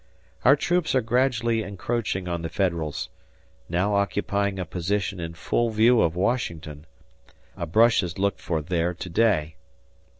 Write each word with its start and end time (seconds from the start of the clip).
Our 0.45 0.55
troops 0.55 0.95
are 0.95 1.01
gradually 1.01 1.61
encroaching 1.61 2.27
on 2.27 2.41
the 2.41 2.49
Federals, 2.49 3.09
now 3.69 3.93
occupying 3.93 4.57
a 4.57 4.65
position 4.65 5.19
in 5.19 5.35
full 5.35 5.69
view 5.69 6.01
of 6.01 6.15
Washington, 6.15 6.87
a 7.55 7.67
brush 7.67 8.01
is 8.01 8.17
looked 8.17 8.39
for 8.41 8.63
there 8.63 8.95
to 8.95 9.09
day. 9.09 9.57